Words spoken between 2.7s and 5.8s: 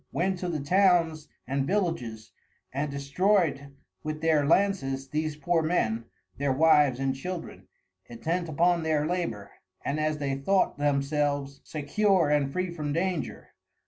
and destroy'd with their Lances these poor